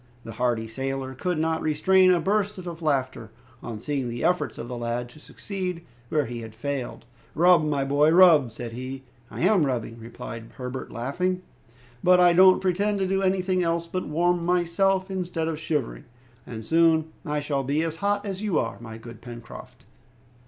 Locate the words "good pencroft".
18.97-19.85